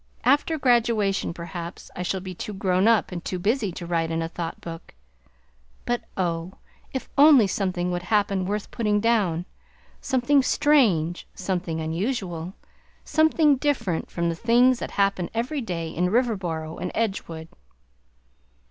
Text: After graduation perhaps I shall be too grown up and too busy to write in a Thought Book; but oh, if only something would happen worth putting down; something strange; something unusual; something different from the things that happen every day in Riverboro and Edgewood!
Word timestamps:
After 0.23 0.57
graduation 0.57 1.31
perhaps 1.31 1.91
I 1.95 2.01
shall 2.01 2.21
be 2.21 2.33
too 2.33 2.55
grown 2.55 2.87
up 2.87 3.11
and 3.11 3.23
too 3.23 3.37
busy 3.37 3.71
to 3.73 3.85
write 3.85 4.09
in 4.09 4.23
a 4.23 4.27
Thought 4.27 4.59
Book; 4.59 4.95
but 5.85 6.05
oh, 6.17 6.53
if 6.91 7.07
only 7.19 7.45
something 7.45 7.91
would 7.91 8.01
happen 8.01 8.45
worth 8.47 8.71
putting 8.71 8.99
down; 8.99 9.45
something 10.01 10.41
strange; 10.41 11.27
something 11.35 11.79
unusual; 11.79 12.55
something 13.03 13.57
different 13.57 14.09
from 14.09 14.29
the 14.29 14.33
things 14.35 14.79
that 14.79 14.89
happen 14.89 15.29
every 15.35 15.61
day 15.61 15.89
in 15.89 16.07
Riverboro 16.09 16.79
and 16.81 16.91
Edgewood! 16.95 17.47